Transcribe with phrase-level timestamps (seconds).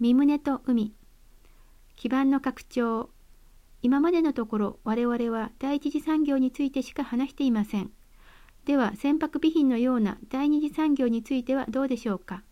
[0.00, 0.94] 御旨と海
[1.94, 3.10] 基盤の拡張
[3.82, 7.90] 今までのところ我々は第一次産業についてしか話していません。
[8.64, 12.42] では船舶備品のような第二次産業についてはどうでしょうか？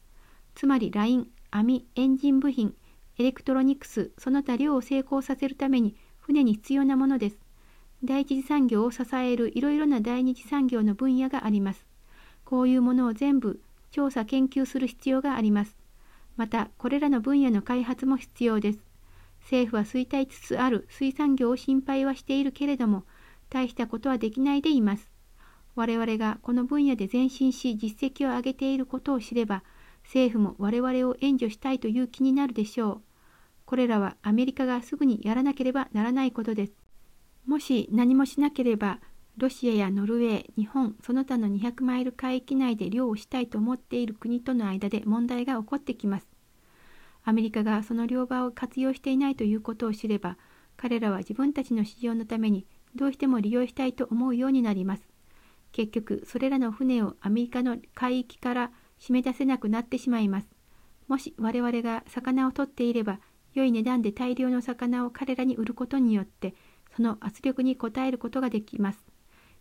[0.54, 2.74] つまりライン、網、エンジン部品、
[3.16, 7.38] エレクトロニクス、その他漁を成功させるために船に必要なものです。
[8.04, 11.86] 第一次産業を支えるいろいろな第二次産業の分野があります。
[12.44, 15.77] こういうものを全部調査研究する必要があります。
[16.38, 18.78] また、これらの分野の開発も必要です。
[19.40, 23.04] 政府は衰退つつある水産業を心配はしているけれども、
[23.50, 25.10] 大したことはできないでいます。
[25.74, 29.64] 我々がこの分野で前進し実績を上げていることを知れば、
[30.04, 33.02] 政府も我々を援助したいという気になるでしょう。
[33.64, 36.72] これらはアメリカがすぐにやらなければならないことです。
[37.46, 39.00] もし何もしなければ、
[39.38, 46.26] ロシアやノルウェー、日本、その他の200マイル海域内で漁をしたいと思っている国との間で問題が起こってきます。
[47.22, 50.38] アメリカがその両場を活用していないということを知れば、
[50.76, 55.08] 彼らは自分たちの市場のためにどうしても利用したいと思うようになります。
[55.70, 60.48] 結局、それらの船をアメリカの海域から締め出せなくなってしまいます。
[61.06, 63.20] もし我々が魚を取っていれば、
[63.54, 66.56] 良い値段で大量の魚を彼らに売ることによって、
[66.96, 69.07] その圧力に応えることができます。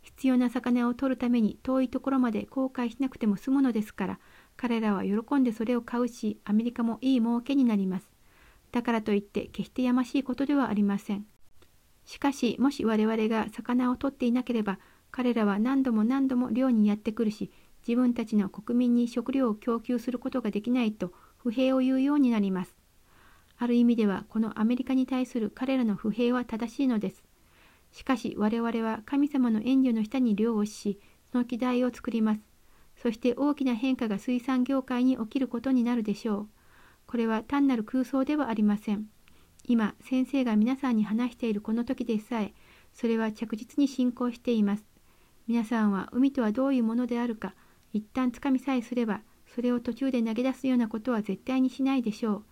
[0.02, 4.20] 必要な魚を取るために遠いところまで後悔しなくても済むのですから
[4.56, 8.10] 彼らは喜んでそれを買うしアメリカもいい儲けになります。
[8.72, 11.26] だからといって決してやましいことではありません。
[12.06, 14.80] しかしもし我々が魚を取っていなければ
[15.12, 17.52] 彼らは何度も何度も漁にやってくるし
[17.88, 22.76] 自分たちの国民に食料を供給することができないと不平を言うようになります。
[23.58, 27.24] ある意味ではこのアメリカに対する彼らの不平は正しいのです。
[27.92, 31.00] しかし我々は神様の援助の下に漁をし、
[31.32, 32.42] その機代を作ります。
[32.96, 36.48] そして大きな変化が水産業界に起きることになるでしょう。
[37.06, 39.06] これは単なる空想ではありません。
[39.66, 42.54] 今、先生が皆さんに話しているこの時でさえ、
[42.94, 44.86] それは着実に進行しています。
[45.48, 47.54] 皆さんは海とはどういうものであるか、
[47.94, 52.44] 一旦つかみさえすれば、それを途中で投げ出すようなことは絶対にしないでしょう。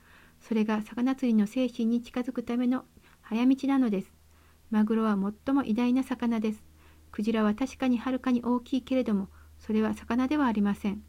[0.42, 2.86] それが魚釣りの精神に近づくための
[3.22, 4.15] 早道なのです。
[4.72, 6.64] マグロは最も偉大な魚です。
[7.12, 11.04] クジラは確かにはるかに大きいけれども、それは魚ではありません。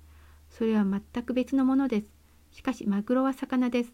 [0.50, 2.06] それは全く別のものです。
[2.52, 3.92] しかしマグロは魚です。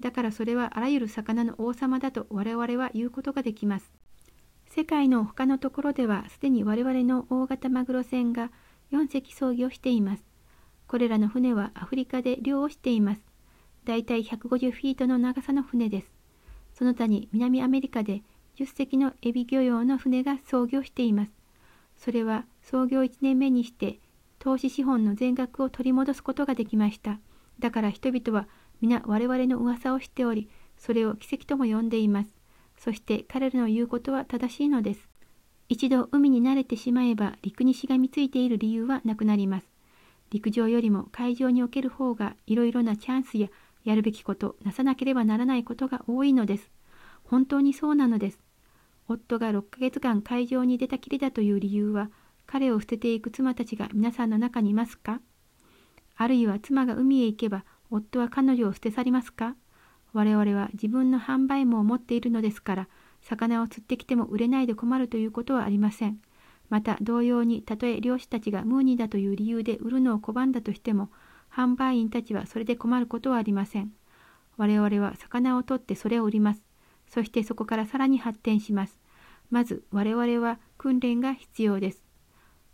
[0.00, 3.92] だからそれはあらゆる魚の王様だと我々は言うことができます。
[4.66, 8.50] 世界の他のところではすでに我々の大型マグロ船が
[8.92, 10.24] 4隻操業しています。
[10.88, 13.22] これらの船はアフリカで漁をしています。
[13.84, 16.08] だいたい150フィートの長さの船です。
[16.74, 18.22] その他に南アメリカで
[18.56, 21.32] 10隻のエビ漁用の船が操業しています。
[21.96, 24.00] それは創業1年目にして
[24.38, 27.18] 投資資本の全額を取り戻すことができました。
[27.58, 28.46] だから人々は
[28.80, 32.30] 皆我々の噂を知っており、それを奇跡とも呼んでいます。
[32.76, 35.08] そして彼らの言うことは正しいのです。
[35.68, 39.66] 一度海に慣れてしまえば陸にしがみついている理由はなくなります。
[40.30, 43.48] 陸上よりも海上における方がいろいろなチャンスや
[43.84, 46.70] やるべきこと、なさなければならないことが多いのです。
[47.24, 48.38] 本当にそうなのです。
[49.08, 52.10] 夫が6ヶ月間会場に出たきりだという理由は、
[52.46, 55.20] 彼を捨てていく妻たちが皆さんの中にいますか？
[56.16, 59.56] あるいは妻が海へ行けば、夫は彼女を捨て去りますか？
[60.12, 62.88] 我々は自分の販売網を持っているのですから、
[63.20, 66.18] 魚を釣ってきても売れないで困るということはありません。
[66.70, 71.10] また同様に、たとえ漁師たちがムーニーだという理由で売るのを拒んだとしても、
[71.52, 73.92] 販売員たちはそれで困ることはありません。
[74.56, 76.63] 我々は魚を取ってそれを売ります。
[77.14, 78.98] そしてそこからさらに発展します。
[79.48, 82.02] まず我々は訓練が必要です。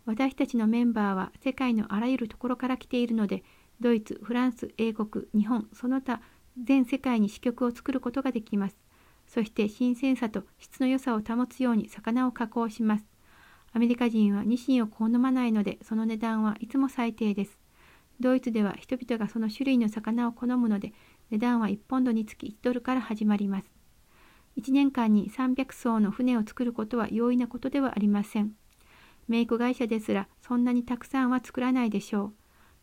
[0.07, 3.43] 私たちのメンバーは世界のあらゆるところから来ているので、
[3.79, 6.21] ドイツ、フランス、英国、日本、その他
[6.59, 8.77] 全世界に支局を作ることができます。
[9.27, 13.05] そして新鮮さと質の良さを保つように魚を加工します。
[13.73, 17.59] アメリカ人はニシンを好まないので、その値段はいつも最低です。
[18.19, 20.93] ドイツでは人々がその種類の魚を好むので、
[21.29, 23.80] 値段は1ポンドにつき1ドルから始まります。
[24.57, 28.53] 1年間に300艘の船を作ることは容易なことではありません。
[29.27, 32.33] メイク会社ですらそんなにたくさんは作らないでしょう。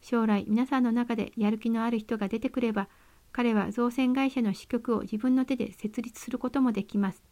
[0.00, 2.88] 将来皆さんの中でやる気のある人が出てくれば、
[3.32, 7.22] 彼は造船会社の支局を自分の手で設立することもできます。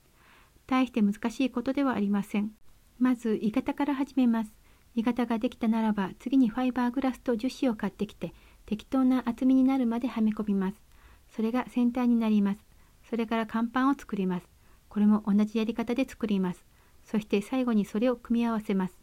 [0.67, 2.50] 大して難しいことではありません。
[2.99, 4.53] まず、鋳型から始めます。
[4.94, 8.32] 鋳型ができたならば、次にファイバーグラスと樹脂を買ってきて、
[8.67, 10.82] 適当な厚みになるまではめ込みます。
[11.29, 12.66] それが先端になります。
[13.08, 14.49] それから甲板を作ります。
[14.88, 16.64] これも同じやり方で作ります。
[17.05, 18.99] そして最後にそれを組み合わせます。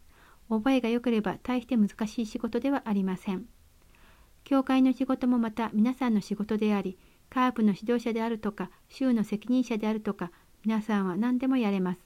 [0.50, 3.45] 覚えが良ければ大して難しい仕事ではありません。
[4.44, 6.97] 教会の仕事もまた皆さんの仕事であり、
[7.29, 10.31] カープの指導者であるとか、州の責任者であるとか、
[10.65, 12.01] 皆さんは何でもやれます。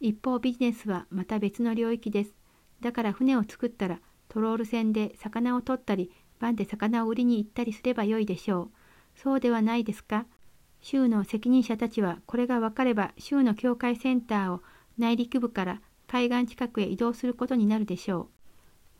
[0.00, 2.34] 一方ビジネスはまた別の領域です。
[2.80, 8.70] だから船を作ったらトロール船で魚を取ったり、番で魚を売りに行ったりすればよいでしょう。
[9.16, 10.26] そうではないですか？
[10.82, 14.62] 州の責任者たちはこれが分かれば州の境界センターを
[14.98, 18.28] 内陸部から海岸近くへ移動することになるでしょ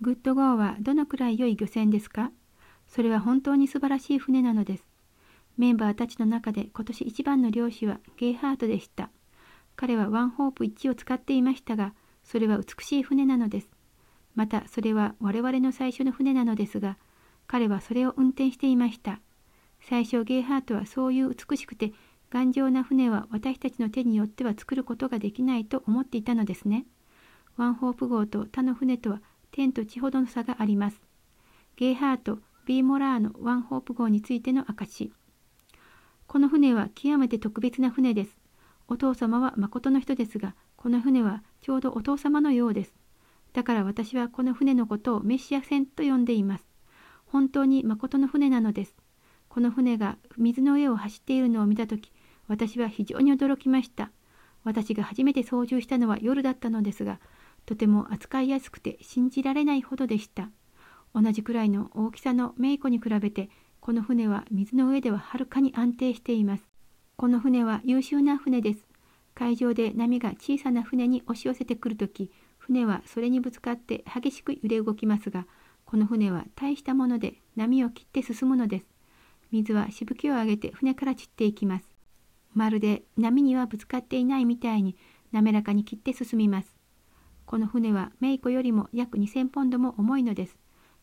[0.01, 0.05] う。
[0.05, 2.31] グッドゴーはどのくらい良い漁船ですか？
[2.87, 4.85] それは本当に素晴らしい船なのです。
[5.59, 9.11] メンバーたちの中で今年一番の漁師はゲイハートでした。
[9.77, 11.95] 彼はワンホープ1を使っていましたが、
[12.25, 13.69] それは美しい船なのです。
[14.35, 16.97] またそれは我々の最初の船なのですが、
[17.47, 19.21] 彼はそれを運転していました。
[19.89, 21.93] 最初ゲイハートはそういう美しくて
[22.31, 26.87] 頑丈な船は私たちの手によっては作ることができないと思っていたのですね。
[27.57, 29.21] ワンホープ号と他の船とは
[29.51, 31.03] 天と地ほどの差があります。
[31.77, 35.13] ゲイハート、ビーモラーのワンホープ号についての証。
[36.27, 38.37] この船は極めて特別な船です。
[38.89, 42.95] お父様は誠の人ですが、この船はちょうどお父様のようです。
[43.53, 46.67] だから私はこの船のことをメシア船と呼んでいます。
[47.27, 49.02] 本当に誠の船なのです。
[49.53, 52.11] この船が水の上を走っているのを見たとき、
[52.49, 54.11] 私は非常に驚きました。
[54.65, 57.21] 私が初めて操縦したのは夜だったのですが、
[57.67, 60.49] とても扱いやすくて信じられないほどでした。
[61.15, 63.51] 同じくらいの大きさのメイコに比べて
[63.81, 66.65] この船は水の上でははるかに安定しています。
[67.17, 68.87] この船は優秀な船です。
[69.35, 75.47] 海上で波が小さな船に押し寄せてくるとき、船はそれにぶつかって激しく揺れ動きますが、
[75.85, 78.92] この船は大したもので波を切って進むのです。
[79.53, 81.87] 水はしぶきを上げて船から散っていきます。
[82.55, 84.97] まるで波にはぶつかっていないみたいに
[85.31, 86.75] 滑らかに切って進みます。
[87.45, 90.57] この船はメイコよりも約2000ポンドも重いのです。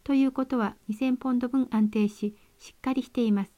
[0.03, 3.51] ということは2000ポンド分安定し、しっかりしています。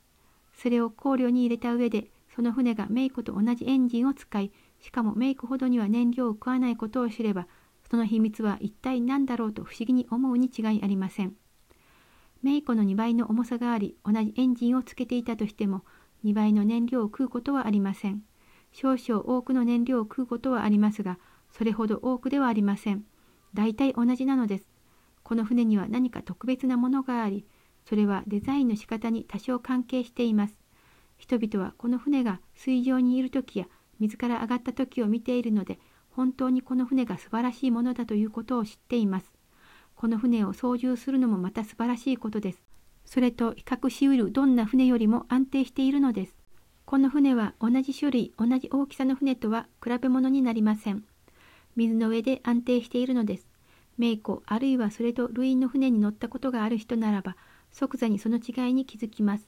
[0.54, 7.48] それを考慮に入れた上で、その船がメイコと同じエンジンを使い、しかもメイクほどには燃料を食わないことを知れば、
[7.90, 11.36] その秘密は一体何だろうと不思議に思うに違いありません。
[12.44, 15.84] メイコの2倍の重さがあり、同じエンジンをつけていたとしても、
[16.26, 18.24] 2倍の燃料を食うことはありません。
[18.72, 21.20] 少々多くの燃料を食うことはありますが、
[21.52, 23.04] それほど多くではありません。
[23.54, 24.70] 大体同じなのです。
[25.24, 27.46] この船には何か特別なものがあり、
[27.86, 30.60] それはデザインの仕方に多少関係しています。
[31.18, 33.68] 人々はこの船が水上にいる時や
[34.00, 35.80] 水から上がった時を見ているので、
[36.10, 39.41] 本当にこの船が素晴らしいものだということを知っています。
[40.01, 42.63] この船を操縦するのもまた素晴らしいことです。
[43.06, 46.36] それと比較しうるどんな船よりも安定しているのです。
[46.86, 51.03] この船は同じ種類、同じ大きさの船とは比べ物になりません。
[51.75, 53.48] 水の上で安定しているのです。
[54.00, 57.38] 名子あるいはそれと類の船に乗ったことがある人ならば
[57.71, 59.47] 即座にその違いに気づきます。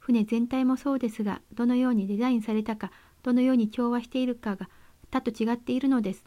[0.00, 2.90] 船全体もそうですがどのようにデザインされたか
[3.22, 4.68] どのように調和しているかが
[5.12, 6.24] 他と違っているのです。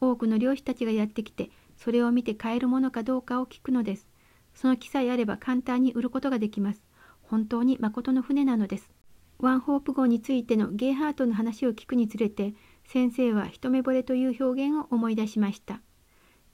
[0.00, 1.50] 多くの漁師たちがやってきて
[1.82, 4.06] それを見て買えるものかどうかを聞くのです。
[4.54, 6.82] その気さえあれば簡単に売ることができます。
[7.22, 8.92] 本当に誠の船なのです。
[9.40, 12.54] ワンホープ号についてのゲイハートの話を聞くにつれて
[12.86, 15.80] 先生は一目惚れという表現を思い出しました。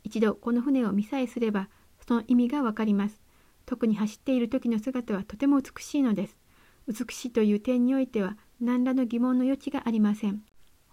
[0.02, 1.69] 一度この船を見さえすれば
[2.06, 3.20] その意味がわかります。
[3.66, 6.38] 特に走っている時の姿はとても美しいのです。
[6.86, 10.42] 美しいという点においては何らの疑問の余地がありません。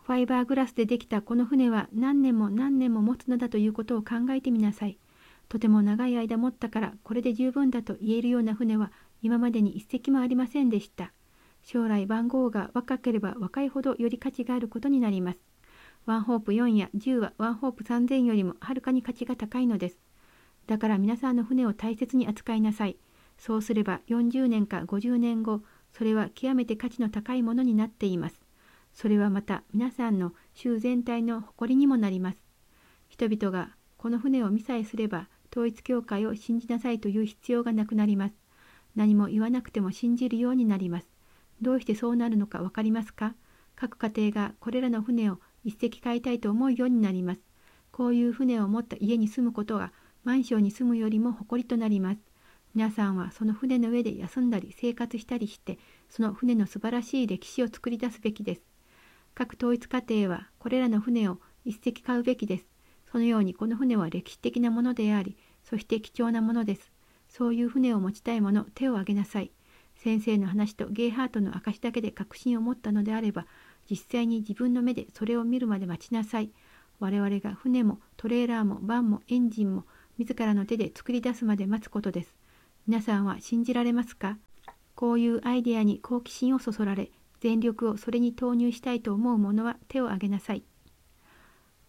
[0.05, 4.99] ファイバーグラスでできたこの船は何年も何年も持つのだということを考えてみなさい。
[5.49, 8.91] とても長い間持ったからこれで十分だと言えるような船は
[9.23, 11.11] 今までに一隻もありませんでした。
[11.63, 15.39] 将来番号が若ければ若いほどより価値があることになります。
[16.05, 19.97] ワンホープ4や10はワンホープ3000よりもはるかに価値が高いのです。
[20.67, 22.97] だから皆さんの船を大切に扱いなさい。
[23.39, 28.44] そうすれば40年か50年後、それは極めて価値の高いものになっています。
[28.95, 32.37] それはまた皆さんの州全体の誇りにもなります。
[33.09, 38.35] 人々がこの船を見さえすれば統一教会を信じなさいという必要がなくなります。
[38.95, 41.07] 何も言わなくても信じるようになります。
[41.61, 43.35] どうしてそうなるのか分かりますか？
[43.75, 47.41] 各家庭がこれらの船を一隻買いたいと思うようになります。
[47.91, 49.91] こういう船を持った家に住むことが
[50.23, 52.19] マンションに住むよりも誇りとなります。
[52.73, 58.61] 皆さんはその船の上で休んだり生活したりして、その船の素晴らしい歴史を作り出すべきです。
[59.35, 62.65] 各統一家庭はこれらの船を一隻買うべきです。
[63.11, 66.93] そのようにこの船は歴史的なものであり、そして貴重なものです。
[67.27, 69.51] そういう船を持ちたい者、手を挙げなさい。
[69.97, 73.45] 先生の話とゲイハートの証だけで確信を持ったのであれば、
[73.89, 76.51] 実際に自分の目でそれを見るまで待ちなさい。
[76.99, 79.83] 我々が船もトレーラーもバンもエンジンも
[80.17, 82.33] 自らの手で作り出すまで待つことです。
[82.87, 84.37] 皆さんは信じられますか？
[84.95, 87.11] こういうアイデアに好奇心をそそられ、
[87.45, 90.63] 全力をそれに投入したいと思う者は手を挙げなさい。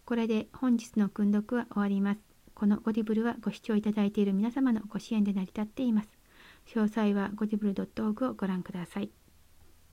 [0.04, 2.20] これで本日の訓読は終わります。
[2.52, 6.10] このゴディブルはご視聴いただいている皆様のご支援で成り立っています。
[6.66, 9.10] 詳細はゴディブル .org をご覧ください。